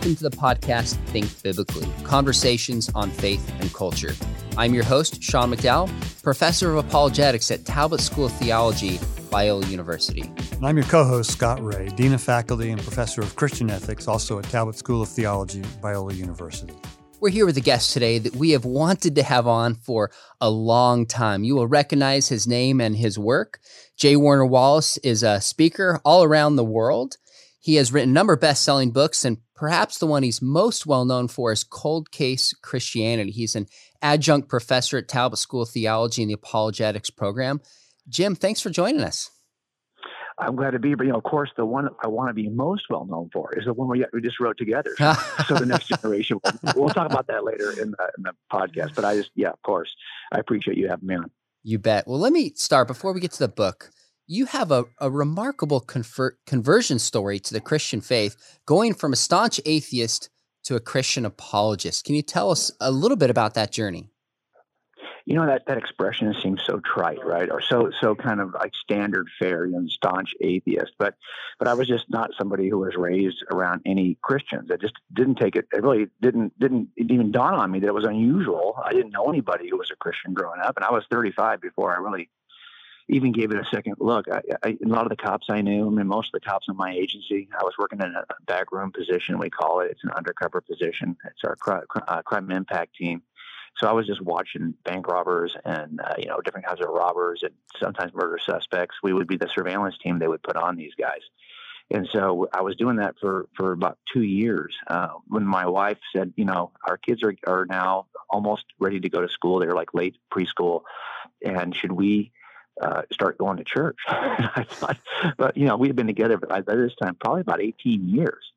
[0.00, 4.14] welcome to the podcast Think Biblically Conversations on Faith and Culture.
[4.56, 5.90] I'm your host, Sean McDowell,
[6.22, 8.96] professor of apologetics at Talbot School of Theology,
[9.28, 10.22] Biola University.
[10.52, 14.08] And I'm your co host, Scott Rae, Dean of Faculty and Professor of Christian Ethics,
[14.08, 16.72] also at Talbot School of Theology, Biola University.
[17.20, 20.10] We're here with a guest today that we have wanted to have on for
[20.40, 21.44] a long time.
[21.44, 23.60] You will recognize his name and his work.
[23.98, 24.16] J.
[24.16, 27.18] Warner Wallace is a speaker all around the world.
[27.62, 30.86] He has written a number of best selling books, and perhaps the one he's most
[30.86, 33.30] well known for is Cold Case Christianity.
[33.30, 33.66] He's an
[34.00, 37.60] adjunct professor at Talbot School of Theology in the Apologetics program.
[38.08, 39.30] Jim, thanks for joining us.
[40.38, 42.48] I'm glad to be, but you know, of course, the one I want to be
[42.48, 44.94] most well known for is the one we, we just wrote together.
[44.96, 45.12] So,
[45.48, 48.94] so the next generation, we'll, we'll, talk about that later in the, in the podcast.
[48.94, 49.94] But I just, yeah, of course,
[50.32, 51.30] I appreciate you having me on.
[51.62, 52.08] You bet.
[52.08, 53.90] Well, let me start before we get to the book
[54.30, 59.16] you have a, a remarkable convert, conversion story to the Christian faith, going from a
[59.16, 60.30] staunch atheist
[60.62, 62.04] to a Christian apologist.
[62.04, 64.08] Can you tell us a little bit about that journey?
[65.26, 67.50] You know that that expression seems so trite, right?
[67.50, 70.92] Or so so kind of like standard fare, you know, staunch atheist.
[70.98, 71.14] But
[71.58, 74.70] but I was just not somebody who was raised around any Christians.
[74.72, 75.66] I just didn't take it.
[75.72, 78.80] It really didn't didn't it even dawn on me that it was unusual.
[78.82, 81.94] I didn't know anybody who was a Christian growing up, and I was 35 before
[81.94, 82.30] I really
[83.10, 84.26] even gave it a second look.
[84.30, 86.66] I, I, a lot of the cops I knew, I mean, most of the cops
[86.68, 89.90] in my agency, I was working in a backroom position, we call it.
[89.90, 91.16] It's an undercover position.
[91.24, 93.22] It's our crime, uh, crime impact team.
[93.78, 97.42] So I was just watching bank robbers and, uh, you know, different kinds of robbers
[97.42, 98.96] and sometimes murder suspects.
[99.02, 101.20] We would be the surveillance team they would put on these guys.
[101.92, 104.76] And so I was doing that for, for about two years.
[104.86, 109.08] Uh, when my wife said, you know, our kids are, are now almost ready to
[109.08, 109.58] go to school.
[109.58, 110.82] They're like late preschool.
[111.44, 112.32] And should we
[112.80, 113.98] uh, start going to church.
[114.08, 114.98] I thought,
[115.36, 118.52] but you know, we had been together by this time probably about 18 years.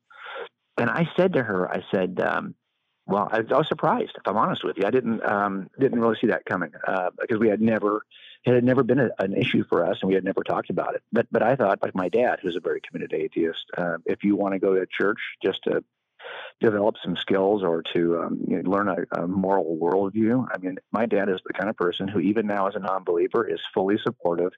[0.76, 2.54] And I said to her, I said, um,
[3.06, 4.86] well, I, I, was surprised, if I'm honest with you.
[4.86, 8.02] I didn't um, didn't really see that coming uh, because we had never
[8.44, 10.94] it had never been a, an issue for us, and we had never talked about
[10.94, 11.02] it.
[11.12, 14.36] But but I thought, like my dad, who's a very committed atheist, uh, if you
[14.36, 15.84] want to go to church just to
[16.60, 20.46] develop some skills or to um, you know, learn a, a, moral worldview.
[20.52, 23.46] I mean, my dad is the kind of person who, even now as a non-believer,
[23.46, 24.52] is fully supportive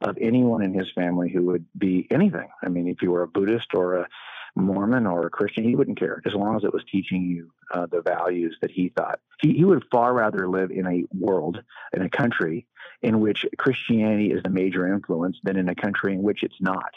[0.00, 2.48] of anyone in his family who would be anything.
[2.62, 4.08] I mean, if you were a Buddhist or a
[4.54, 7.86] Mormon or a Christian, he wouldn't care as long as it was teaching you uh,
[7.86, 9.20] the values that he thought.
[9.40, 11.62] He, he would far rather live in a world,
[11.92, 12.66] in a country
[13.02, 16.90] in which Christianity is the major influence than in a country in which it's not.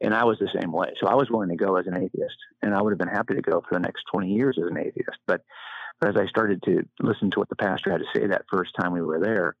[0.00, 0.92] And I was the same way.
[1.00, 3.34] So I was willing to go as an atheist, and I would have been happy
[3.34, 5.18] to go for the next 20 years as an atheist.
[5.26, 5.42] But,
[6.00, 8.72] but as I started to listen to what the pastor had to say that first
[8.78, 9.56] time we were there,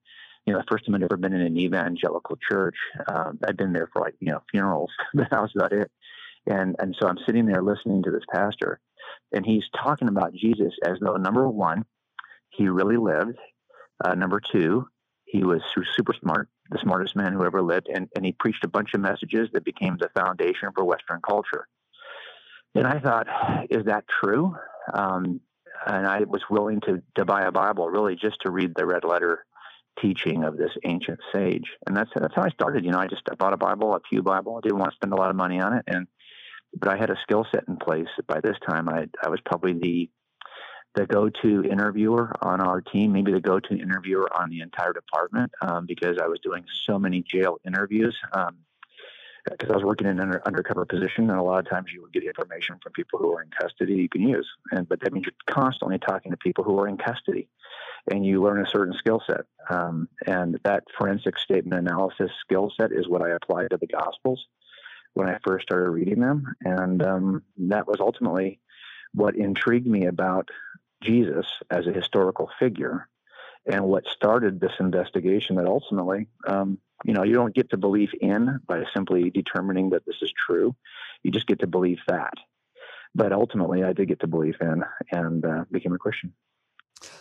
[0.46, 2.76] you know, the first time I'd ever been in an evangelical church,
[3.08, 5.90] um, I'd been there for like, you know, funerals, but that was about it.
[6.46, 8.78] And, and so I'm sitting there listening to this pastor,
[9.32, 11.84] and he's talking about Jesus as though, number one,
[12.50, 13.38] he really lived.
[14.04, 14.86] Uh, number two,
[15.36, 15.60] he was
[15.94, 19.00] super smart, the smartest man who ever lived, and, and he preached a bunch of
[19.00, 21.68] messages that became the foundation for Western culture.
[22.74, 23.26] And I thought,
[23.70, 24.54] is that true?
[24.92, 25.40] Um,
[25.86, 29.04] and I was willing to, to buy a Bible really just to read the red
[29.04, 29.44] letter
[30.00, 31.70] teaching of this ancient sage.
[31.86, 32.84] And that's that's how I started.
[32.84, 34.56] You know, I just I bought a Bible, a Pew Bible.
[34.56, 36.06] I didn't want to spend a lot of money on it, and
[36.78, 38.08] but I had a skill set in place.
[38.26, 40.10] By this time, I I was probably the
[40.96, 45.84] the go-to interviewer on our team, maybe the go-to interviewer on the entire department, um,
[45.86, 48.16] because I was doing so many jail interviews.
[48.32, 48.56] Um,
[49.48, 52.02] because I was working in an under, undercover position, and a lot of times you
[52.02, 55.12] would get information from people who are in custody you can use, and but that
[55.12, 57.48] means you're constantly talking to people who are in custody,
[58.10, 62.90] and you learn a certain skill set, um, and that forensic statement analysis skill set
[62.90, 64.44] is what I applied to the Gospels
[65.14, 68.58] when I first started reading them, and um, that was ultimately
[69.14, 70.48] what intrigued me about
[71.02, 73.08] Jesus as a historical figure
[73.66, 78.10] and what started this investigation that ultimately, um, you know, you don't get to believe
[78.20, 80.74] in by simply determining that this is true.
[81.22, 82.34] You just get to believe that.
[83.14, 86.32] But ultimately, I did get to believe in and uh, became a Christian.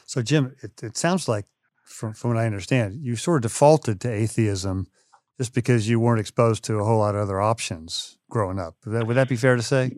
[0.05, 1.45] So, Jim, it, it sounds like,
[1.83, 4.87] from, from what I understand, you sort of defaulted to atheism
[5.37, 8.75] just because you weren't exposed to a whole lot of other options growing up.
[8.85, 9.91] Would that, would that be fair to say?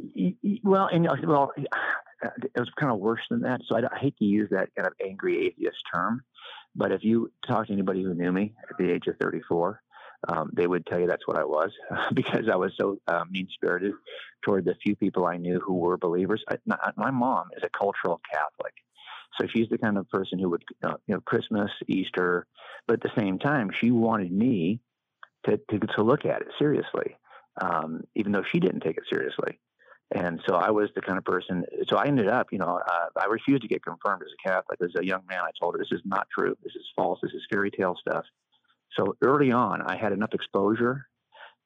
[0.63, 1.77] Well, and well, uh,
[2.21, 3.61] it was kind of worse than that.
[3.67, 6.23] So I, I, hate to use that kind of angry atheist term,
[6.75, 9.81] but if you talk to anybody who knew me at the age of 34,
[10.29, 11.71] um, they would tell you that's what I was
[12.13, 13.93] because I was so uh, mean spirited
[14.43, 16.43] toward the few people I knew who were believers.
[16.49, 16.57] I,
[16.95, 18.73] my mom is a cultural Catholic.
[19.39, 22.47] So she's the kind of person who would, uh, you know, Christmas, Easter,
[22.87, 24.79] but at the same time, she wanted me
[25.45, 27.15] to, to, to look at it seriously,
[27.61, 29.59] um, even though she didn't take it seriously.
[30.11, 31.65] And so I was the kind of person.
[31.87, 34.79] So I ended up, you know, uh, I refused to get confirmed as a Catholic.
[34.81, 36.55] As a young man, I told her this is not true.
[36.63, 37.19] This is false.
[37.21, 38.23] This is fairy tale stuff.
[38.97, 41.07] So early on, I had enough exposure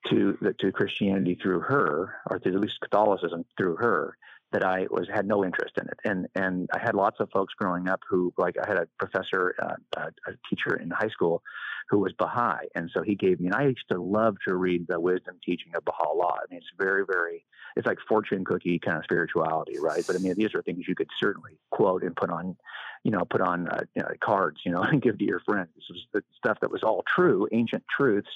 [0.09, 4.17] to to Christianity through her, or to at least Catholicism through her,
[4.51, 5.99] that I was had no interest in it.
[6.03, 9.55] And and I had lots of folks growing up who, like, I had a professor,
[9.61, 11.41] uh, a, a teacher in high school,
[11.89, 13.47] who was Baha'i, and so he gave me.
[13.47, 16.39] And I used to love to read the wisdom teaching of Baha'u'llah.
[16.43, 17.43] I mean, it's very, very
[17.75, 20.03] it's like fortune cookie kind of spirituality, right?
[20.05, 22.55] But I mean, these are things you could certainly quote and put on,
[23.03, 25.69] you know, put on uh, you know, cards, you know, and give to your friends.
[25.75, 28.29] This was the stuff that was all true, ancient truths.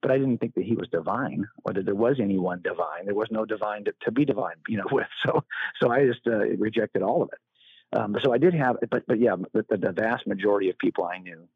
[0.00, 3.06] But I didn't think that he was divine, or that there was anyone divine.
[3.06, 5.06] There was no divine to, to be divine, you know, with.
[5.26, 5.44] So,
[5.80, 7.98] so I just uh, rejected all of it.
[7.98, 11.18] Um, so I did have, but but yeah, the, the vast majority of people I
[11.18, 11.48] knew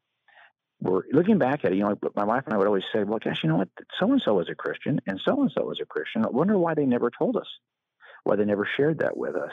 [0.83, 3.19] were looking back at it, you know, my wife and I would always say, well,
[3.19, 3.69] gosh, you know what?
[3.99, 6.25] So and so was a Christian and so and so was a Christian.
[6.25, 7.47] I wonder why they never told us,
[8.23, 9.51] why they never shared that with us.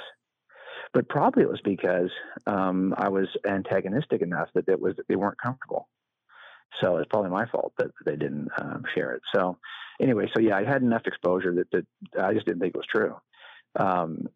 [0.93, 2.11] But probably it was because
[2.47, 5.89] um, I was antagonistic enough that it was they weren't comfortable.
[6.81, 9.23] So it's probably my fault that they didn't um, share it.
[9.35, 9.59] So
[10.01, 11.87] anyway, so yeah, I had enough exposure that, that
[12.23, 13.17] I just didn't think it was true.
[13.77, 14.29] Um,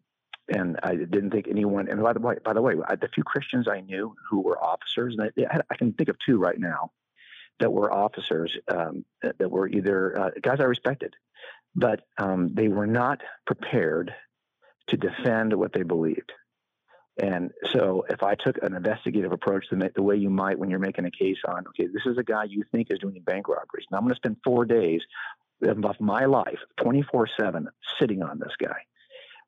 [0.47, 1.89] and I didn't think anyone.
[1.89, 4.61] And by the way, by the way, I, the few Christians I knew who were
[4.63, 6.91] officers, and I, I can think of two right now
[7.59, 11.15] that were officers um, that, that, were either uh, guys I respected,
[11.73, 14.13] but um, they were not prepared
[14.87, 16.31] to defend what they believed.
[17.17, 20.79] And so, if I took an investigative approach make the way you might when you're
[20.79, 23.85] making a case on, okay, this is a guy you think is doing bank robberies.
[23.89, 25.01] Now I'm going to spend four days
[25.61, 27.67] of my life, 24 7,
[27.99, 28.77] sitting on this guy.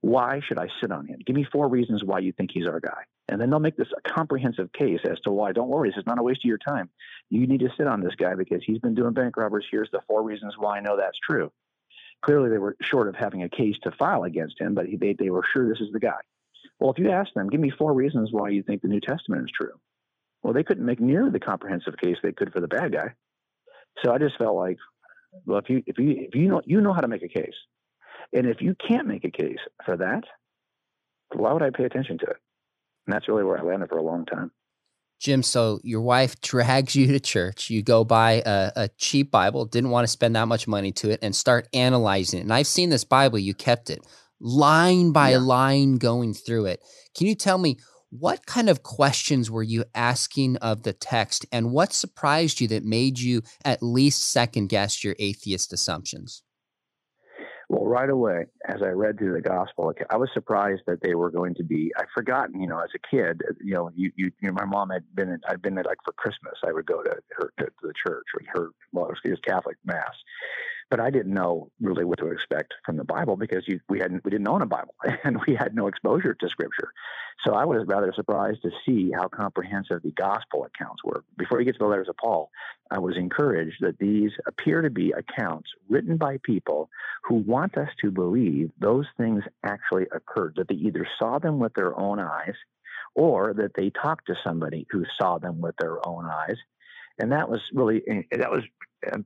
[0.02, 1.20] Why should I sit on him?
[1.26, 3.04] Give me four reasons why you think he's our guy.
[3.30, 5.52] And then they'll make this a comprehensive case as to why.
[5.52, 6.90] Don't worry, this is not a waste of your time.
[7.30, 9.66] You need to sit on this guy because he's been doing bank robbers.
[9.70, 11.52] Here's the four reasons why I know that's true.
[12.24, 15.30] Clearly, they were short of having a case to file against him, but they, they
[15.30, 16.20] were sure this is the guy.
[16.80, 19.44] Well, if you ask them, give me four reasons why you think the New Testament
[19.44, 19.74] is true.
[20.44, 23.14] Well, they couldn't make nearly the comprehensive case they could for the bad guy.
[24.04, 24.78] So I just felt like,
[25.46, 27.56] well, if you if you if you know you know how to make a case,
[28.34, 30.24] and if you can't make a case for that,
[31.34, 32.38] why would I pay attention to it?
[33.06, 34.52] And that's really where I landed for a long time.
[35.20, 37.72] Jim, so your wife drags you to church.
[37.72, 41.10] You go buy a, a, cheap Bible, didn't want to spend that much money to
[41.10, 42.44] it, and start analyzing it.
[42.44, 44.06] And I've seen this Bible, you kept it
[44.40, 45.38] line by yeah.
[45.38, 46.82] line going through it.
[47.16, 47.78] Can you tell me
[48.10, 52.84] what kind of questions were you asking of the text, and what surprised you that
[52.84, 56.42] made you at least second guess your atheist assumptions?
[57.70, 61.30] Well, right away, as I read through the gospel, I was surprised that they were
[61.30, 61.92] going to be.
[61.98, 64.90] I'd forgotten, you know, as a kid, you know, you, you, you know, my mom
[64.90, 67.72] had been, I'd been there like for Christmas, I would go to her to, to
[67.82, 70.14] the church or her, well, it was Catholic mass,
[70.90, 74.24] but I didn't know really what to expect from the Bible because you, we hadn't
[74.24, 76.92] we didn't own a Bible and we had no exposure to Scripture.
[77.46, 81.24] So I was rather surprised to see how comprehensive the gospel accounts were.
[81.38, 82.50] Before you get to the letters of Paul,
[82.90, 86.90] I was encouraged that these appear to be accounts written by people
[87.24, 91.74] who want us to believe those things actually occurred, that they either saw them with
[91.74, 92.56] their own eyes
[93.14, 96.58] or that they talked to somebody who saw them with their own eyes
[97.20, 98.64] and that was really that was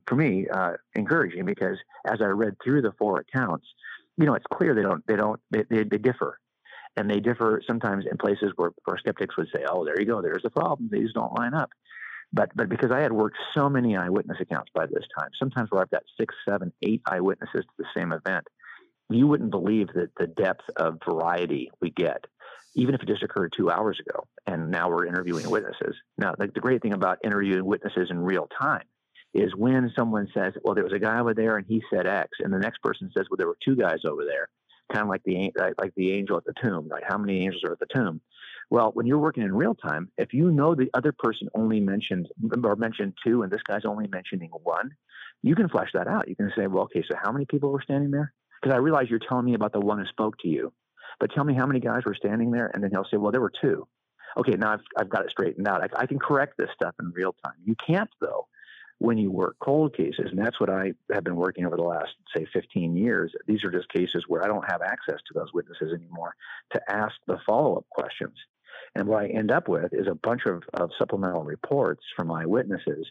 [0.06, 1.76] for me uh, encouraging because
[2.06, 3.66] as I read through the four accounts,
[4.16, 6.38] you know, it's clear they don't they don't they, they, they differ,
[6.96, 10.20] and they differ sometimes in places where, where skeptics would say, "Oh, there you go,
[10.20, 10.88] there's the problem.
[10.90, 11.70] These don't line up."
[12.32, 15.82] But but because I had worked so many eyewitness accounts by this time, sometimes where
[15.82, 18.46] I've got six, seven, eight eyewitnesses to the same event,
[19.08, 22.24] you wouldn't believe that the depth of variety we get
[22.74, 25.94] even if it just occurred two hours ago, and now we're interviewing witnesses.
[26.16, 28.84] Now, the, the great thing about interviewing witnesses in real time
[29.34, 32.38] is when someone says, "Well, there was a guy over there, and he said X,"
[32.40, 34.48] and the next person says, "Well, there were two guys over there,"
[34.92, 37.02] kind of like the like the angel at the tomb, right?
[37.06, 38.20] How many angels are at the tomb?
[38.70, 42.28] Well, when you're working in real time, if you know the other person only mentioned
[42.64, 44.90] or mentioned two, and this guy's only mentioning one,
[45.42, 46.28] you can flesh that out.
[46.28, 49.08] You can say, "Well, okay, so how many people were standing there?" Because I realize
[49.08, 50.72] you're telling me about the one who spoke to you,
[51.20, 53.40] but tell me how many guys were standing there, and then he'll say, "Well, there
[53.40, 53.88] were two.
[54.36, 55.82] Okay, now I've I've got it straightened out.
[55.82, 57.54] I, I can correct this stuff in real time.
[57.64, 58.46] You can't though
[59.02, 62.12] when you work cold cases, and that's what I have been working over the last
[62.36, 63.32] say 15 years.
[63.48, 66.36] These are just cases where I don't have access to those witnesses anymore
[66.72, 68.36] to ask the follow-up questions.
[68.94, 73.04] And what I end up with is a bunch of, of supplemental reports from eyewitnesses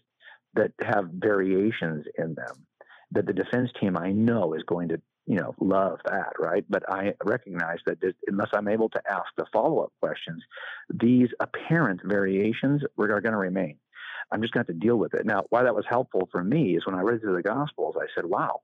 [0.53, 2.65] that have variations in them
[3.11, 6.65] that the defense team I know is going to you know, love that, right?
[6.69, 10.41] But I recognize that unless I'm able to ask the follow up questions,
[10.89, 13.77] these apparent variations are going to remain.
[14.31, 15.25] I'm just going to have to deal with it.
[15.25, 18.05] Now, why that was helpful for me is when I read through the Gospels, I
[18.15, 18.61] said, wow,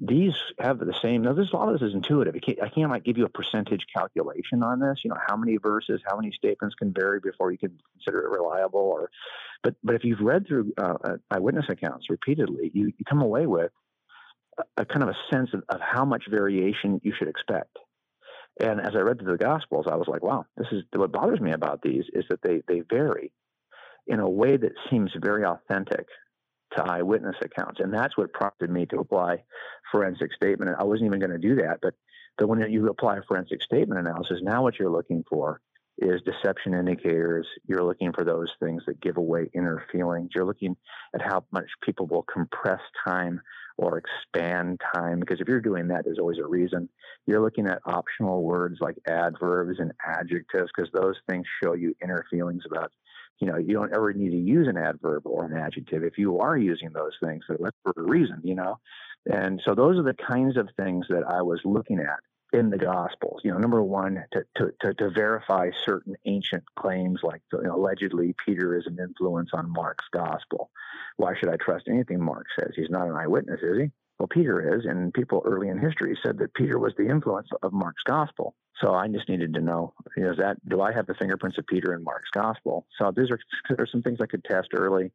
[0.00, 1.22] these have the same.
[1.22, 2.34] Now, this a lot of this is intuitive.
[2.34, 5.00] I can't, I can't like give you a percentage calculation on this.
[5.04, 8.30] You know, how many verses, how many statements can vary before you can consider it
[8.30, 8.80] reliable.
[8.80, 9.10] Or,
[9.62, 13.46] but but if you've read through uh, uh eyewitness accounts repeatedly, you, you come away
[13.46, 13.72] with
[14.58, 17.76] a, a kind of a sense of, of how much variation you should expect.
[18.60, 21.40] And as I read through the Gospels, I was like, wow, this is what bothers
[21.40, 23.32] me about these is that they they vary
[24.08, 26.06] in a way that seems very authentic
[26.76, 27.80] to eyewitness accounts.
[27.80, 29.44] And that's what prompted me to apply
[29.92, 30.76] forensic statement.
[30.78, 31.94] I wasn't even going to do that, but
[32.36, 35.60] but when you apply forensic statement analysis, now what you're looking for
[35.98, 37.46] is deception indicators.
[37.66, 40.30] You're looking for those things that give away inner feelings.
[40.32, 40.76] You're looking
[41.14, 43.40] at how much people will compress time
[43.76, 46.88] or expand time, because if you're doing that, there's always a reason.
[47.26, 52.24] You're looking at optional words like adverbs and adjectives, because those things show you inner
[52.30, 52.92] feelings about
[53.38, 56.40] you know, you don't ever need to use an adverb or an adjective if you
[56.40, 57.44] are using those things.
[57.48, 58.78] That's for a reason, you know.
[59.26, 62.20] And so those are the kinds of things that I was looking at
[62.52, 63.42] in the Gospels.
[63.44, 67.76] You know, number one, to to to, to verify certain ancient claims, like you know,
[67.76, 70.70] allegedly Peter is an influence on Mark's Gospel.
[71.16, 72.72] Why should I trust anything Mark says?
[72.74, 73.90] He's not an eyewitness, is he?
[74.18, 77.72] Well, Peter is, and people early in history said that Peter was the influence of
[77.72, 78.54] Mark's Gospel.
[78.80, 81.94] So I just needed to know, is that do I have the fingerprints of Peter
[81.94, 82.86] in Mark's gospel?
[82.98, 83.28] So these
[83.78, 85.10] are, some things I could test early.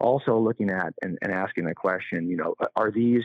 [0.00, 3.22] Also looking at and, and asking the question, you know, are these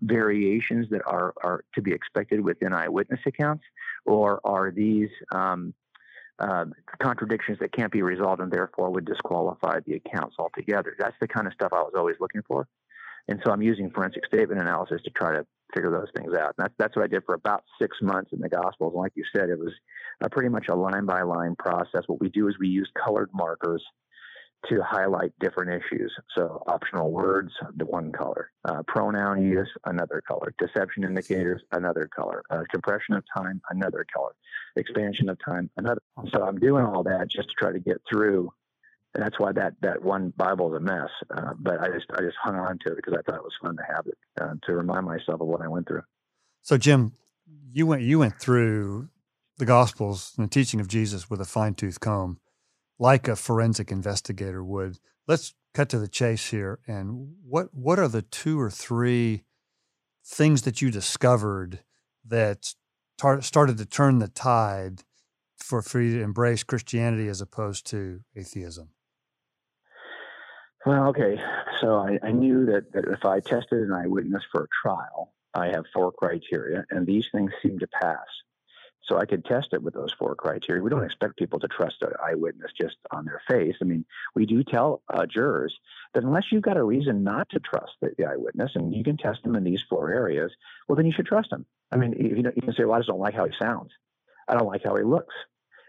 [0.00, 3.64] variations that are, are to be expected within eyewitness accounts,
[4.04, 5.74] or are these um,
[6.38, 6.66] uh,
[7.00, 10.94] contradictions that can't be resolved and therefore would disqualify the accounts altogether?
[10.98, 12.68] That's the kind of stuff I was always looking for.
[13.28, 16.54] And so I'm using forensic statement analysis to try to figure those things out.
[16.56, 18.92] And that's that's what I did for about six months in the Gospels.
[18.94, 19.72] And like you said, it was
[20.20, 22.02] a pretty much a line by line process.
[22.06, 23.82] What we do is we use colored markers
[24.68, 26.12] to highlight different issues.
[26.36, 32.42] So optional words, the one color, uh, pronoun use, another color, deception indicators, another color,
[32.50, 34.32] uh, compression of time, another color,
[34.76, 36.00] expansion of time, another.
[36.32, 38.52] So I'm doing all that just to try to get through
[39.14, 41.10] and that's why that that one Bible is a mess.
[41.30, 43.52] Uh, but I just I just hung on to it because I thought it was
[43.60, 46.02] fun to have it uh, to remind myself of what I went through.
[46.62, 47.12] So Jim,
[47.72, 49.08] you went you went through
[49.58, 52.38] the Gospels and the teaching of Jesus with a fine tooth comb,
[52.98, 54.98] like a forensic investigator would.
[55.28, 56.80] Let's cut to the chase here.
[56.86, 59.44] And what what are the two or three
[60.24, 61.80] things that you discovered
[62.24, 62.74] that
[63.18, 65.02] tar- started to turn the tide
[65.58, 68.88] for for you to embrace Christianity as opposed to atheism?
[70.84, 71.40] Well, okay.
[71.80, 75.68] So I, I knew that, that if I tested an eyewitness for a trial, I
[75.68, 78.26] have four criteria, and these things seem to pass.
[79.04, 80.82] So I could test it with those four criteria.
[80.82, 83.74] We don't expect people to trust an eyewitness just on their face.
[83.80, 85.76] I mean, we do tell uh, jurors
[86.14, 89.16] that unless you've got a reason not to trust the, the, eyewitness, and you can
[89.16, 90.52] test them in these four areas,
[90.88, 91.66] well, then you should trust them.
[91.90, 93.90] I mean, you, you can say, well, I just don't like how he sounds.
[94.48, 95.34] I don't like how he looks.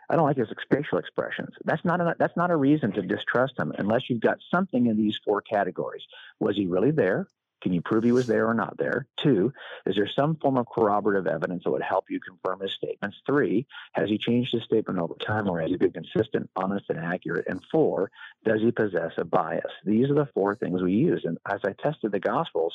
[0.10, 1.56] I don't like his facial expressions.
[1.64, 4.98] That's not a, that's not a reason to distrust him unless you've got something in
[4.98, 6.04] these four categories.
[6.40, 7.28] Was he really there?
[7.64, 9.08] Can you prove he was there or not there?
[9.18, 9.54] Two,
[9.86, 13.22] is there some form of corroborative evidence that would help you confirm his statements?
[13.26, 17.00] Three, has he changed his statement over time or has he been consistent, honest, and
[17.00, 17.48] accurate?
[17.48, 18.12] And four,
[18.44, 19.72] does he possess a bias?
[19.86, 21.24] These are the four things we use.
[21.24, 22.74] And as I tested the Gospels,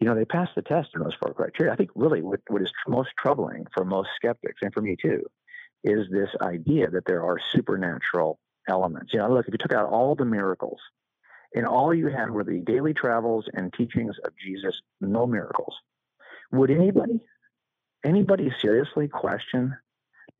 [0.00, 1.70] you know, they passed the test in those four criteria.
[1.70, 5.26] I think really what, what is most troubling for most skeptics and for me too
[5.84, 9.12] is this idea that there are supernatural elements.
[9.12, 10.80] You know, look, if you took out all the miracles
[11.54, 15.74] and all you had were the daily travels and teachings of Jesus, no miracles,
[16.52, 17.20] would anybody,
[18.04, 19.76] anybody seriously question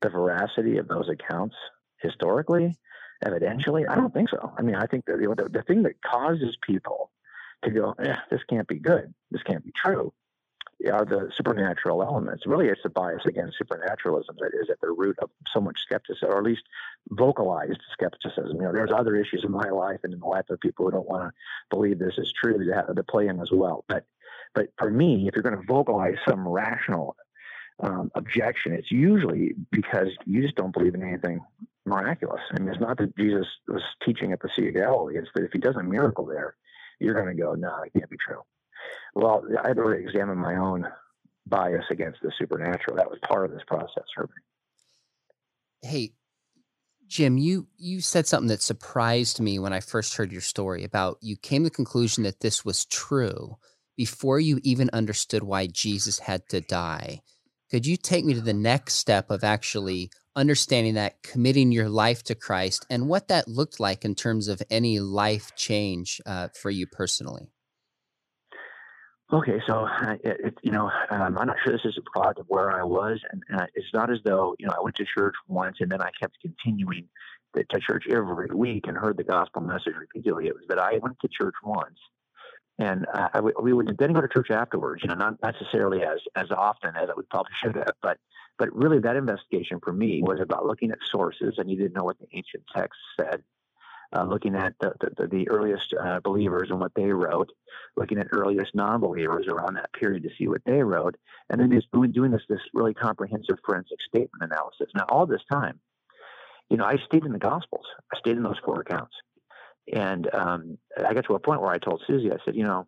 [0.01, 1.55] the veracity of those accounts
[1.99, 2.75] historically,
[3.23, 3.89] evidentially?
[3.89, 4.53] I don't think so.
[4.57, 7.11] I mean, I think that the, the thing that causes people
[7.63, 10.13] to go, eh, this can't be good, this can't be true,
[10.87, 12.45] are the supernatural elements.
[12.45, 16.29] Really, it's a bias against supernaturalism that is at the root of so much skepticism,
[16.29, 16.63] or at least
[17.09, 18.55] vocalized skepticism.
[18.55, 20.91] You know, there's other issues in my life and in the life of people who
[20.91, 21.31] don't want to
[21.69, 23.83] believe this is true that, to play in as well.
[23.89, 24.05] But,
[24.53, 27.17] but for me, if you're going to vocalize some rational
[27.81, 31.41] um, objection, it's usually because you just don't believe in anything
[31.85, 32.41] miraculous.
[32.51, 35.43] I mean, it's not that Jesus was teaching at the Sea of Galilee; it's that
[35.43, 36.55] if he does a miracle there,
[36.99, 38.41] you're going to go, no, it can't be true.
[39.15, 40.85] Well, I had to really examine my own
[41.47, 42.97] bias against the supernatural.
[42.97, 44.33] That was part of this process for me.
[45.81, 46.13] Hey,
[47.07, 51.17] Jim, you you said something that surprised me when I first heard your story about
[51.21, 53.57] you came to the conclusion that this was true
[53.97, 57.21] before you even understood why Jesus had to die.
[57.71, 62.23] Could you take me to the next step of actually understanding that, committing your life
[62.23, 66.69] to Christ, and what that looked like in terms of any life change uh, for
[66.69, 67.49] you personally?
[69.31, 69.87] Okay, so
[70.23, 72.83] it, it, you know, um, I'm not sure this is a product of where I
[72.83, 73.43] was, and,
[73.75, 76.39] it's not as though you know I went to church once and then I kept
[76.41, 77.07] continuing
[77.55, 80.47] to, to church every week and heard the gospel message repeatedly.
[80.47, 81.99] It was that I went to church once,
[82.79, 85.03] and uh, I, we would then go to church afterwards.
[85.03, 88.17] You know, not necessarily as as often as we probably should have, but
[88.57, 91.57] but really that investigation for me was about looking at sources.
[91.59, 93.43] I needed to know what the ancient texts said
[94.15, 97.49] uh, looking at the, the, the earliest uh, believers and what they wrote,
[97.95, 101.15] looking at earliest non-believers around that period to see what they wrote,
[101.49, 104.89] and then just doing, doing this this really comprehensive forensic statement analysis.
[104.95, 105.79] Now, all this time,
[106.69, 107.85] you know, I stayed in the Gospels.
[108.13, 109.15] I stayed in those four accounts,
[109.93, 112.87] and um, I got to a point where I told Susie, I said, you know,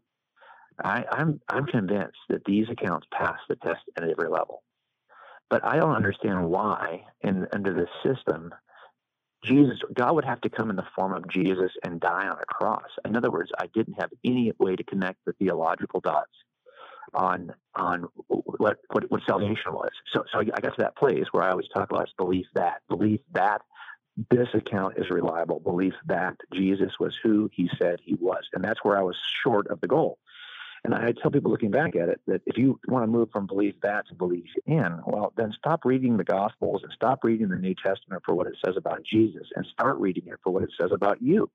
[0.84, 4.64] I, I'm I'm convinced that these accounts pass the test at every level,
[5.50, 8.52] but I don't understand why, in under this system
[9.44, 12.46] Jesus, God would have to come in the form of Jesus and die on a
[12.46, 12.90] cross.
[13.06, 16.32] In other words, I didn't have any way to connect the theological dots
[17.14, 19.92] on on what what, what salvation was.
[20.14, 23.20] So so I got to that place where I always talk about belief that belief
[23.34, 23.62] that
[24.30, 28.84] this account is reliable, belief that Jesus was who he said he was, and that's
[28.84, 30.20] where I was short of the goal.
[30.84, 33.46] And I tell people looking back at it that if you want to move from
[33.46, 37.56] belief that to belief in, well, then stop reading the Gospels and stop reading the
[37.56, 40.72] New Testament for what it says about Jesus and start reading it for what it
[40.80, 41.52] says about you.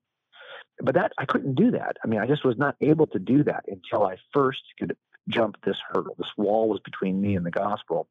[0.81, 1.97] But that I couldn't do that.
[2.03, 4.95] I mean, I just was not able to do that until I first could
[5.27, 6.15] jump this hurdle.
[6.17, 8.07] This wall was between me and the gospel.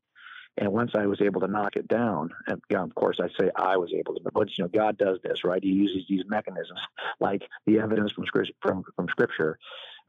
[0.59, 3.77] And once I was able to knock it down, and of course I say I
[3.77, 5.63] was able to, but you know God does this, right?
[5.63, 6.81] He uses these mechanisms
[7.21, 8.25] like the evidence from
[8.63, 9.59] from, from Scripture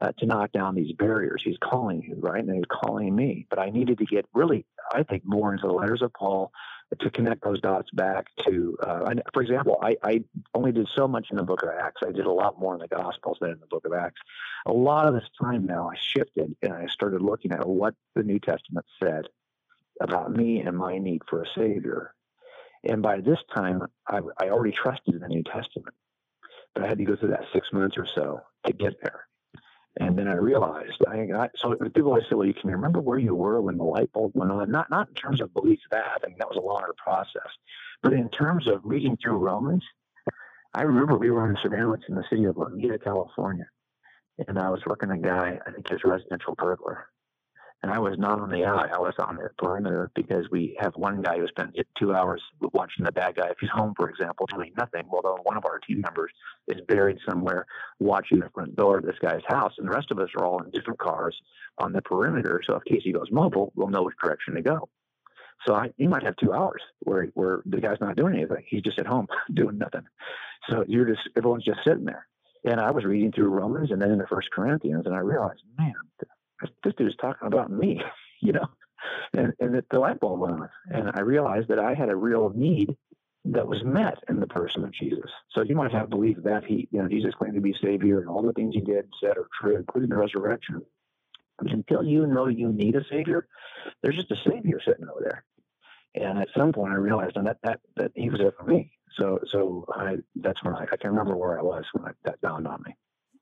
[0.00, 1.42] uh, to knock down these barriers.
[1.44, 2.42] He's calling you, right?
[2.42, 3.46] And he's calling me.
[3.50, 4.64] But I needed to get really,
[4.94, 6.52] I think, more into the letters of Paul
[7.00, 10.24] to connect those dots back to, uh, for example, I, I,
[10.54, 12.00] only did so much in the book of Acts.
[12.06, 14.20] I did a lot more in the Gospels than in the book of Acts.
[14.64, 18.22] A lot of this time now, I shifted and I started looking at what the
[18.22, 19.26] New Testament said
[20.00, 22.14] about me and my need for a Savior.
[22.84, 25.94] And by this time, I, I already trusted the New Testament,
[26.74, 29.24] but I had to go through that six months or so to get there.
[30.00, 33.18] And then I realized, I, I, so people always say, well, you can remember where
[33.18, 34.70] you were when the light bulb went on.
[34.70, 37.50] Not, not in terms of belief that, I mean, that was a longer process,
[38.02, 39.82] but in terms of reading through Romans,
[40.74, 43.66] I remember we were on surveillance in the city of Lomita, California.
[44.46, 47.08] And I was working a guy, I think he was a residential burglar
[47.82, 48.88] and I was not on the eye.
[48.92, 53.04] I was on the perimeter because we have one guy who spent two hours watching
[53.04, 53.48] the bad guy.
[53.48, 56.32] If he's home, for example, doing nothing, although one of our team members
[56.66, 57.66] is buried somewhere
[58.00, 60.62] watching the front door of this guy's house, and the rest of us are all
[60.62, 61.36] in different cars
[61.78, 62.60] on the perimeter.
[62.66, 64.88] So if Casey goes mobile, we'll know which direction to go.
[65.66, 68.64] So I, you might have two hours where where the guy's not doing anything.
[68.66, 70.06] He's just at home doing nothing.
[70.68, 72.26] So you're just everyone's just sitting there.
[72.64, 75.62] And I was reading through Romans and then in the First Corinthians, and I realized,
[75.78, 75.94] man,
[76.60, 78.00] this dude dude's talking about me,
[78.40, 78.66] you know,
[79.32, 80.68] and, and that the light bulb went on.
[80.90, 82.96] And I realized that I had a real need
[83.46, 85.30] that was met in the person of Jesus.
[85.52, 88.28] So you might have belief that he, you know, Jesus claimed to be Savior and
[88.28, 90.82] all the things he did and said are true, including the resurrection.
[91.58, 93.48] But until you know you need a Savior,
[94.02, 95.44] there's just a Savior sitting over there.
[96.14, 98.92] And at some point, I realized and that that that he was there for me.
[99.16, 102.40] So so I that's when I, I can remember where I was when I, that
[102.40, 102.94] dawned on me.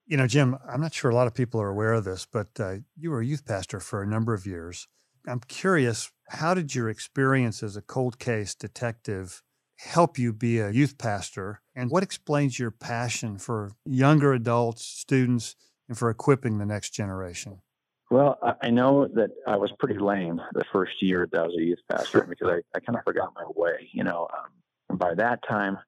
[0.08, 2.48] You know, Jim, I'm not sure a lot of people are aware of this, but
[2.60, 4.86] uh, you were a youth pastor for a number of years.
[5.26, 9.42] I'm curious, how did your experience as a cold case detective
[9.78, 11.60] help you be a youth pastor?
[11.74, 15.56] And what explains your passion for younger adults, students,
[15.88, 17.62] and for equipping the next generation?
[18.08, 21.62] Well, I know that I was pretty lame the first year that I was a
[21.62, 23.88] youth pastor because I, I kind of forgot my way.
[23.90, 25.78] You know, um, by that time,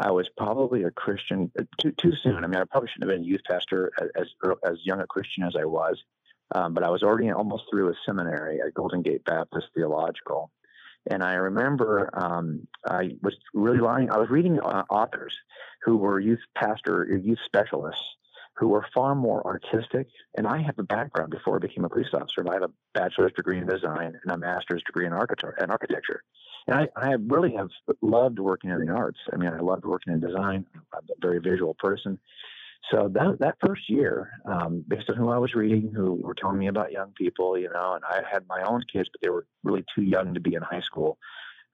[0.00, 2.42] I was probably a Christian uh, too too soon.
[2.42, 4.26] I mean, I probably shouldn't have been a youth pastor as
[4.64, 6.02] as, young a Christian as I was,
[6.54, 10.50] um, but I was already almost through a seminary at Golden Gate Baptist Theological,
[11.10, 14.10] and I remember um, I was really lying.
[14.10, 15.36] I was reading uh, authors
[15.84, 18.04] who were youth pastor, youth specialists,
[18.56, 20.06] who were far more artistic.
[20.36, 22.44] And I have a background before I became a police officer.
[22.48, 26.22] I have a bachelor's degree in design and a master's degree in architecture.
[26.66, 27.68] And I, I really have
[28.02, 29.18] loved working in the arts.
[29.32, 30.66] I mean, I loved working in design.
[30.94, 32.18] I'm a very visual person.
[32.90, 36.58] So that that first year, um, based on who I was reading, who were telling
[36.58, 39.46] me about young people, you know, and I had my own kids, but they were
[39.62, 41.18] really too young to be in high school,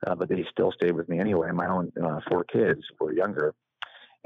[0.07, 1.51] uh, but they still stayed with me anyway.
[1.53, 3.55] My own uh, four kids were younger,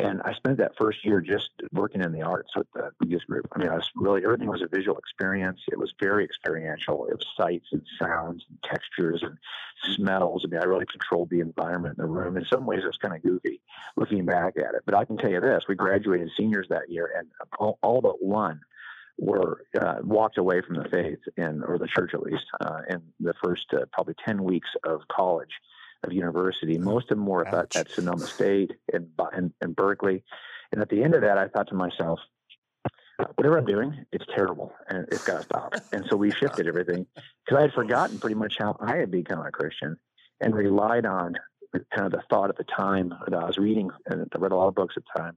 [0.01, 3.47] and I spent that first year just working in the arts with the youth group.
[3.53, 5.61] I mean, I was really, everything was a visual experience.
[5.71, 7.07] It was very experiential.
[7.07, 9.37] It was sights and sounds and textures and
[9.95, 10.45] smells.
[10.45, 12.37] I mean, I really controlled the environment in the room.
[12.37, 13.61] In some ways, it was kind of goofy
[13.97, 14.83] looking back at it.
[14.87, 18.23] But I can tell you this we graduated seniors that year, and all, all but
[18.23, 18.61] one
[19.19, 23.03] were uh, walked away from the faith in, or the church at least, uh, in
[23.21, 25.51] the first uh, probably 10 weeks of college,
[26.05, 26.79] of university.
[26.79, 30.25] Most of them were at, at Sonoma State and, and, and Berkeley.
[30.73, 32.21] And at the end of that, I thought to myself,
[33.35, 35.75] whatever I'm doing, it's terrible and it's got to stop.
[35.93, 37.07] And so we shifted everything
[37.45, 39.97] because I had forgotten pretty much how I had become a Christian
[40.41, 41.35] and relied on
[41.95, 44.57] kind of the thought at the time that I was reading and I read a
[44.57, 45.37] lot of books at the time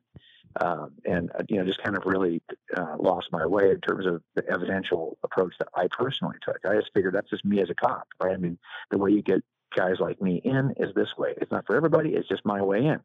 [0.62, 2.42] um, and uh, you know just kind of really
[2.76, 6.58] uh, lost my way in terms of the evidential approach that I personally took.
[6.66, 8.34] I just figured that's just me as a cop, right?
[8.34, 8.58] I mean,
[8.92, 9.44] the way you get
[9.76, 11.34] guys like me in is this way.
[11.38, 12.16] It's not for everybody.
[12.16, 13.00] It's just my way in.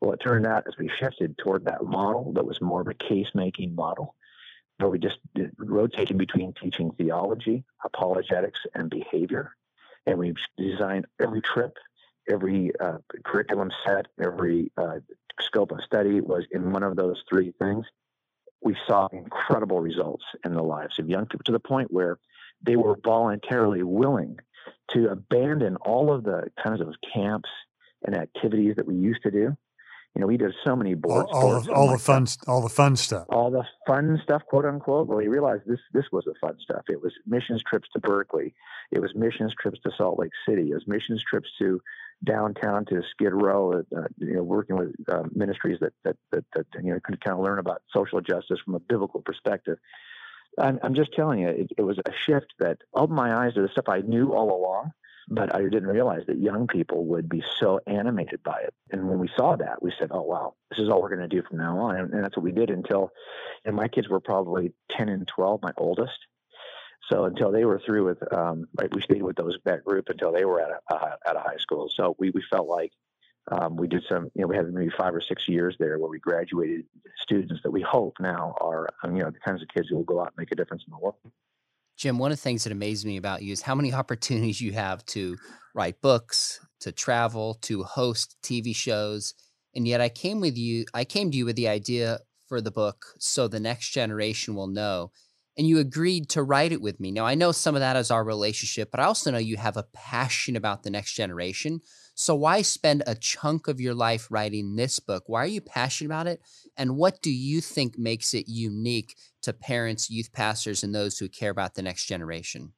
[0.00, 2.94] Well, it turned out as we shifted toward that model that was more of a
[2.94, 4.14] case making model,
[4.78, 5.18] where we just
[5.58, 9.52] rotated between teaching theology, apologetics, and behavior.
[10.06, 11.76] And we designed every trip,
[12.28, 14.98] every uh, curriculum set, every uh,
[15.40, 17.86] scope of study was in one of those three things,
[18.62, 22.18] we saw incredible results in the lives of young people to the point where
[22.64, 24.38] they were voluntarily willing
[24.92, 27.48] to abandon all of the kinds of camps
[28.04, 29.56] and activities that we used to do.
[30.14, 32.96] You know, we did so many board all, all, all the fun, all the fun
[32.96, 35.08] stuff, all the fun stuff, quote unquote.
[35.08, 36.82] Well, we realized this this was the fun stuff.
[36.90, 38.52] It was missions trips to Berkeley,
[38.90, 41.80] it was missions trips to Salt Lake City, it was missions trips to
[42.24, 46.66] downtown to Skid Row, uh, you know, working with uh, ministries that, that, that, that,
[46.82, 49.78] you know, could kind of learn about social justice from a biblical perspective.
[50.58, 53.62] I'm, I'm just telling you, it, it was a shift that opened my eyes to
[53.62, 54.92] the stuff I knew all along,
[55.28, 58.74] but I didn't realize that young people would be so animated by it.
[58.90, 61.34] And when we saw that, we said, oh, wow, this is all we're going to
[61.36, 61.96] do from now on.
[61.96, 63.10] And, and that's what we did until,
[63.64, 66.18] and my kids were probably 10 and 12, my oldest.
[67.10, 70.32] So until they were through with, um, right, we stayed with those that group until
[70.32, 71.90] they were at a, uh, at a high school.
[71.94, 72.92] So we, we felt like
[73.50, 76.08] um, we did some, you know, we had maybe five or six years there where
[76.08, 76.84] we graduated
[77.20, 80.04] students that we hope now are, um, you know, the kinds of kids who will
[80.04, 81.16] go out and make a difference in the world.
[81.96, 84.72] Jim, one of the things that amazes me about you is how many opportunities you
[84.72, 85.36] have to
[85.74, 89.34] write books, to travel, to host TV shows.
[89.74, 92.70] And yet I came with you, I came to you with the idea for the
[92.70, 95.10] book so the next generation will know
[95.56, 97.10] and you agreed to write it with me.
[97.10, 99.76] Now, I know some of that is our relationship, but I also know you have
[99.76, 101.80] a passion about the next generation.
[102.22, 105.24] So, why spend a chunk of your life writing this book?
[105.26, 106.40] Why are you passionate about it?
[106.76, 111.28] And what do you think makes it unique to parents, youth pastors, and those who
[111.28, 112.74] care about the next generation?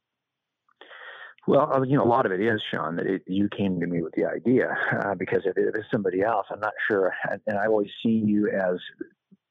[1.47, 3.87] Well, uh, you know, a lot of it is, Sean, that it, you came to
[3.87, 7.13] me with the idea uh, because if it was somebody else, I'm not sure.
[7.31, 8.79] And, and I always see you as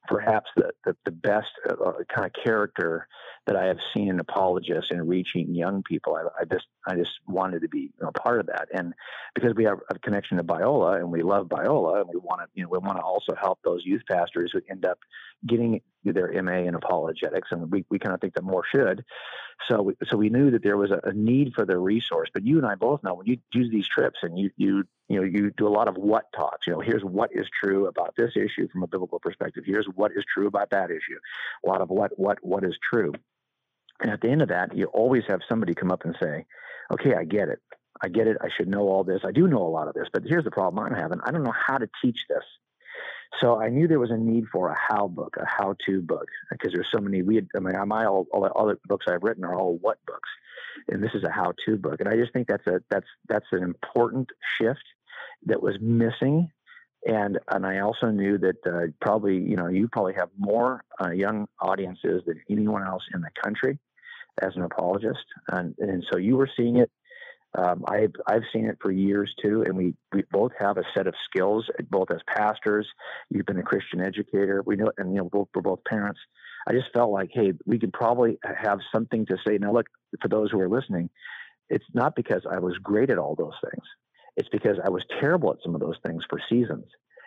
[0.07, 3.07] perhaps the, the, the best uh, uh, kind of character
[3.45, 6.15] that I have seen in apologists in reaching young people.
[6.15, 8.93] I, I just I just wanted to be you know, part of that, and
[9.35, 12.47] because we have a connection to Biola and we love Biola, and we want to
[12.53, 14.99] you know we want to also help those youth pastors who end up
[15.45, 19.03] getting their MA in apologetics, and we, we kind of think that more should.
[19.69, 22.29] So we, so we knew that there was a, a need for the resource.
[22.33, 25.17] But you and I both know when you use these trips and you you you
[25.17, 26.67] know you do a lot of what talks.
[26.67, 29.63] You know, here's what is true about this issue from a biblical perspective.
[29.65, 31.19] Here's what is true about that issue.
[31.65, 33.13] A lot of what what what is true.
[34.01, 36.45] And at the end of that, you always have somebody come up and say,
[36.91, 37.59] "Okay, I get it.
[38.01, 38.37] I get it.
[38.41, 39.21] I should know all this.
[39.23, 41.19] I do know a lot of this, but here's the problem I'm having.
[41.23, 42.43] I don't know how to teach this."
[43.41, 46.71] So I knew there was a need for a how book, a how-to book, because
[46.71, 47.23] there's so many.
[47.23, 49.97] We, had, I mean, my all, all the other books I've written are all what
[50.05, 50.29] books,
[50.87, 53.63] and this is a how-to book, and I just think that's a that's that's an
[53.63, 54.83] important shift
[55.45, 56.49] that was missing,
[57.05, 61.11] and and I also knew that uh, probably you know you probably have more uh,
[61.11, 63.79] young audiences than anyone else in the country
[64.41, 66.89] as an apologist, and and so you were seeing it
[67.55, 71.05] um, I've I've seen it for years too, and we we both have a set
[71.05, 72.87] of skills, both as pastors.
[73.29, 74.63] You've been a Christian educator.
[74.65, 76.19] We know, and you know, both, we're both parents.
[76.67, 79.57] I just felt like, hey, we could probably have something to say.
[79.59, 79.85] Now, look,
[80.21, 81.09] for those who are listening,
[81.69, 83.83] it's not because I was great at all those things.
[84.35, 86.85] It's because I was terrible at some of those things for seasons,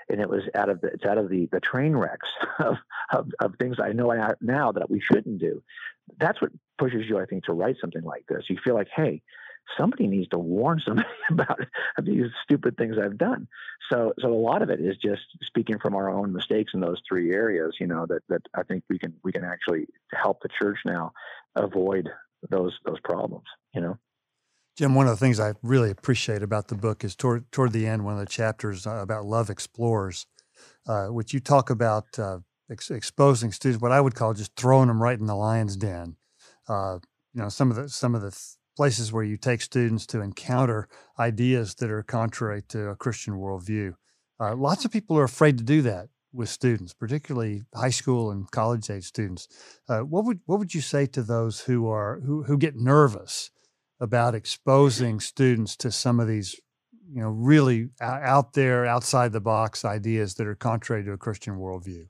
[0.08, 2.76] and it was out of the it's out of the the train wrecks of
[3.12, 5.62] of, of things I know now that we shouldn't do.
[6.18, 8.44] That's what pushes you, I think, to write something like this.
[8.48, 9.22] You feel like, hey,
[9.76, 11.58] somebody needs to warn somebody about
[12.02, 13.48] these stupid things I've done.
[13.90, 17.00] So, so a lot of it is just speaking from our own mistakes in those
[17.08, 17.76] three areas.
[17.80, 21.12] You know that that I think we can we can actually help the church now
[21.54, 22.08] avoid
[22.50, 23.46] those those problems.
[23.74, 23.98] You know.
[24.76, 27.86] Jim, one of the things I really appreciate about the book is toward toward the
[27.86, 30.26] end, one of the chapters uh, about love explorers,
[30.86, 34.88] uh, which you talk about uh, ex- exposing students, what I would call just throwing
[34.88, 36.16] them right in the lion's den.
[36.68, 36.98] Uh,
[37.32, 38.38] you know, some of the some of the
[38.76, 43.94] places where you take students to encounter ideas that are contrary to a Christian worldview.
[44.38, 46.10] Uh, lots of people are afraid to do that.
[46.34, 49.48] with students, particularly high school and college age students.
[49.88, 53.50] Uh, what would what would you say to those who are who who get nervous
[54.00, 56.60] about exposing students to some of these,
[57.12, 61.56] you know, really out there, outside the box ideas that are contrary to a Christian
[61.56, 62.08] worldview?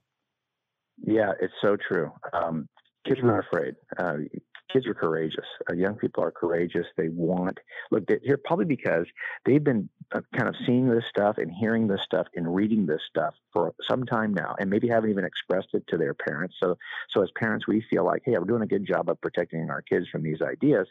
[1.04, 2.10] Yeah, it's so true.
[2.32, 2.68] Um,
[3.06, 3.74] kids are not afraid.
[3.98, 4.16] Uh,
[4.72, 5.44] kids are courageous.
[5.68, 6.86] Uh, young people are courageous.
[6.96, 7.58] They want
[7.90, 9.06] look here probably because
[9.44, 9.88] they've been
[10.34, 14.04] kind of seeing this stuff and hearing this stuff and reading this stuff for some
[14.04, 16.56] time now, and maybe haven't even expressed it to their parents.
[16.62, 16.76] So,
[17.10, 19.82] so as parents, we feel like, hey, we're doing a good job of protecting our
[19.82, 20.86] kids from these ideas.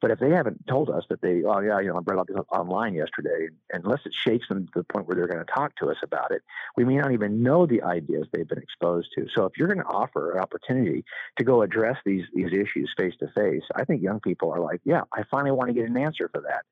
[0.00, 2.36] But if they haven't told us that they, oh yeah, you know, I read this
[2.52, 5.90] online yesterday, unless it shakes them to the point where they're going to talk to
[5.90, 6.42] us about it,
[6.76, 9.26] we may not even know the ideas they've been exposed to.
[9.34, 11.04] So if you're going to offer an opportunity
[11.38, 14.80] to go address these these issues face to face, I think young people are like,
[14.84, 16.64] yeah, I finally want to get an answer for that.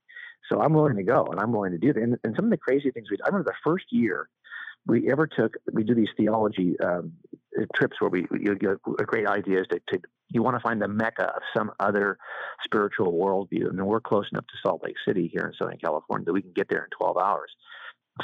[0.50, 2.02] So I'm willing to go and I'm willing to do that.
[2.02, 4.28] And, and some of the crazy things we, did, I remember the first year
[4.86, 7.12] we ever took, we do these theology um,
[7.74, 10.80] trips where we, you get a great idea is to, to, you want to find
[10.80, 12.18] the mecca of some other
[12.64, 13.68] spiritual worldview.
[13.68, 16.52] And we're close enough to Salt Lake City here in Southern California that we can
[16.52, 17.50] get there in 12 hours.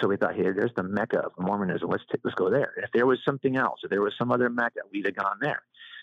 [0.01, 1.89] So we thought, hey, there's the mecca of Mormonism.
[1.89, 2.73] Let's t- let's go there.
[2.79, 5.63] if there was something else, if there was some other mecca, we'd have gone there.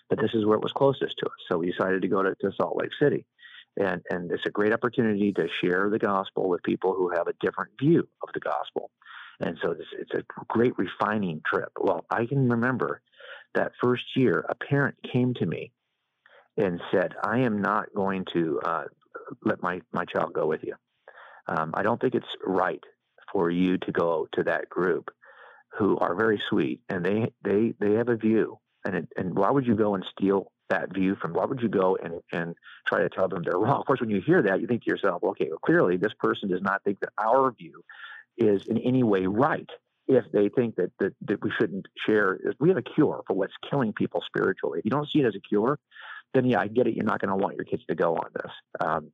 [0.10, 1.36] But this is where it was closest to us.
[1.50, 3.26] So we decided to go to, to Salt Lake City
[3.78, 7.34] and and it's a great opportunity to share the gospel with people who have a
[7.42, 8.92] different view of the gospel.
[9.40, 11.72] And so it's, it's a great refining trip.
[11.80, 13.02] Well i can remember
[13.56, 15.72] that first year a parent came to me
[16.58, 18.84] and said i am not going to uh,
[19.44, 20.76] let my my child go with you.
[21.48, 22.84] Um, i don't think it's right
[23.32, 25.10] for you to go to that group
[25.78, 29.50] who are very sweet and they they they have a view and it, and why
[29.50, 32.56] would you go and steal that view from why would you go and, and
[32.88, 33.80] try to tell them they're wrong?
[33.80, 36.50] Of course, when you hear that, you think to yourself, okay, well, clearly this person
[36.50, 37.84] does not think that our view
[38.38, 39.70] is in any way right
[40.08, 42.40] if they think that, that, that we shouldn't share.
[42.60, 44.80] We have a cure for what's killing people spiritually.
[44.80, 45.78] If you don't see it as a cure,
[46.34, 46.96] then yeah, I get it.
[46.96, 48.52] You're not going to want your kids to go on this.
[48.80, 49.12] Um,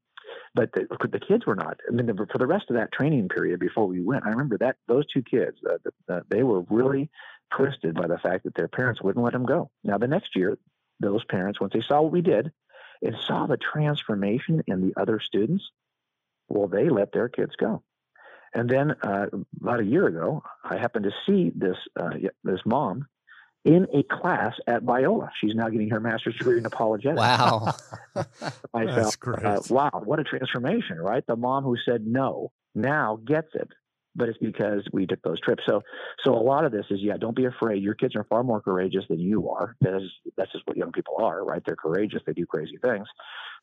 [0.54, 1.80] but the, the, kids were not.
[1.88, 4.58] I mean, the, for the rest of that training period before we went, I remember
[4.60, 7.10] that those two kids, uh, the, they were really
[7.56, 9.70] twisted by the fact that their parents wouldn't let them go.
[9.84, 10.58] Now, the next year,
[11.00, 12.52] those parents, once they saw what we did
[13.02, 15.64] and saw the transformation in the other students,
[16.50, 17.84] well, they let their kids go.
[18.54, 19.28] And then uh,
[19.62, 22.12] about a year ago, I happened to see this uh,
[22.44, 23.08] this mom
[23.66, 25.30] in a class at Biola.
[25.40, 27.20] She's now getting her master's degree in apologetics.
[27.20, 27.76] Wow,
[28.74, 29.46] I That's felt, great.
[29.46, 31.24] Uh, wow, what a transformation, right?
[31.28, 33.70] The mom who said no now gets it
[34.18, 35.64] but it's because we took those trips.
[35.68, 35.82] So,
[36.24, 37.84] so a lot of this is, yeah, don't be afraid.
[37.84, 39.76] Your kids are far more courageous than you are.
[39.82, 41.62] That is, that's just what young people are, right?
[41.66, 42.22] They're courageous.
[42.26, 43.08] They do crazy things.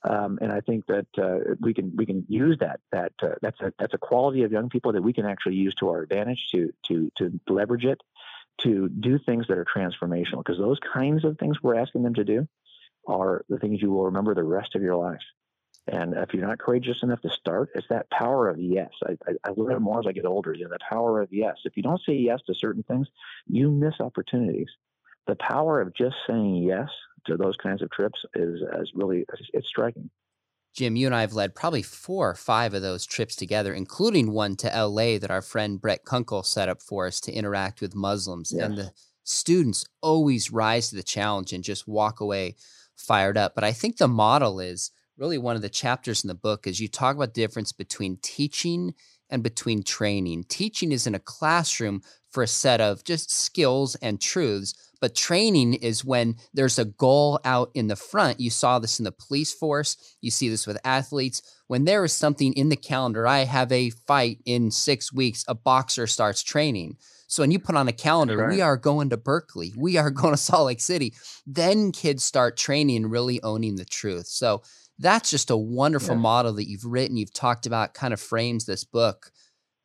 [0.09, 3.59] Um, and I think that uh, we can we can use that that uh, that's
[3.61, 6.49] a that's a quality of young people that we can actually use to our advantage
[6.53, 8.03] to to to leverage it
[8.62, 12.25] to do things that are transformational because those kinds of things we're asking them to
[12.25, 12.47] do
[13.09, 15.21] are the things you will remember the rest of your life.
[15.87, 18.90] And if you're not courageous enough to start, it's that power of yes.
[19.07, 20.55] I, I, I learn more as I get older.
[20.55, 21.57] You know, the power of yes.
[21.64, 23.07] If you don't say yes to certain things,
[23.47, 24.68] you miss opportunities.
[25.27, 26.88] The power of just saying yes
[27.27, 30.11] to those kinds of trips is, is really it's striking.
[30.75, 34.33] Jim, you and I have led probably four or five of those trips together, including
[34.33, 37.94] one to LA that our friend Brett Kunkle set up for us to interact with
[37.94, 38.53] Muslims.
[38.53, 38.64] Yes.
[38.64, 38.92] And the
[39.23, 42.57] students always rise to the challenge and just walk away
[42.97, 43.55] fired up.
[43.55, 46.81] But I think the model is really one of the chapters in the book is
[46.81, 48.94] you talk about the difference between teaching
[49.31, 50.44] and between training.
[50.48, 55.74] Teaching is in a classroom for a set of just skills and truths, but training
[55.74, 58.40] is when there's a goal out in the front.
[58.40, 61.42] You saw this in the police force, you see this with athletes.
[61.68, 65.55] When there is something in the calendar, I have a fight in six weeks, a
[65.55, 66.96] boxer starts training.
[67.27, 68.50] So when you put on a calendar, right.
[68.50, 71.14] we are going to Berkeley, we are going to Salt Lake City,
[71.46, 74.27] then kids start training and really owning the truth.
[74.27, 74.62] So
[74.99, 76.21] that's just a wonderful yeah.
[76.21, 79.31] model that you've written, you've talked about, kind of frames this book.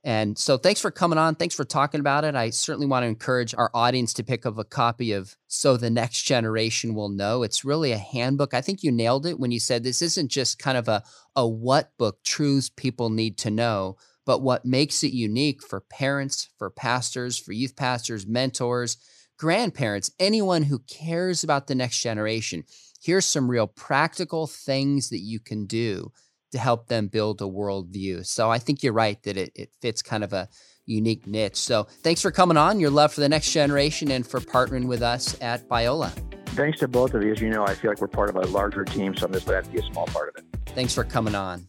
[0.03, 1.35] And so thanks for coming on.
[1.35, 2.33] Thanks for talking about it.
[2.33, 5.89] I certainly want to encourage our audience to pick up a copy of So the
[5.89, 7.43] Next Generation Will Know.
[7.43, 8.53] It's really a handbook.
[8.53, 11.03] I think you nailed it when you said this isn't just kind of a,
[11.35, 13.97] a what book, truths people need to know,
[14.29, 18.97] but what makes it unique for parents, for pastors, for youth pastors, mentors,
[19.39, 22.63] grandparents, anyone who cares about the next generation
[23.01, 26.11] here's some real practical things that you can do
[26.51, 28.25] to help them build a worldview.
[28.25, 30.49] So I think you're right that it, it fits kind of a
[30.85, 31.55] unique niche.
[31.55, 35.01] So thanks for coming on, your love for the next generation, and for partnering with
[35.01, 36.11] us at Biola.
[36.47, 37.31] Thanks to both of you.
[37.31, 39.45] As you know, I feel like we're part of a larger team, so I'm just
[39.45, 40.45] glad to be a small part of it.
[40.73, 41.67] Thanks for coming on.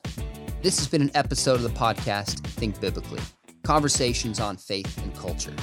[0.63, 3.23] This has been an episode of the podcast Think Biblically
[3.63, 5.55] Conversations on Faith and Culture.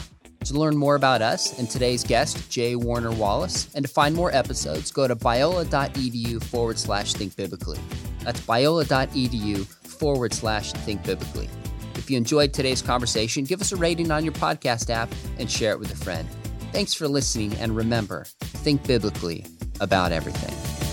[0.45, 2.75] To learn more about us and today's guest, J.
[2.75, 7.77] Warner Wallace, and to find more episodes, go to biola.edu forward slash think biblically.
[8.23, 11.47] That's biola.edu forward slash think biblically.
[11.93, 15.73] If you enjoyed today's conversation, give us a rating on your podcast app and share
[15.73, 16.27] it with a friend.
[16.71, 19.45] Thanks for listening, and remember, think biblically
[19.79, 20.86] about everything.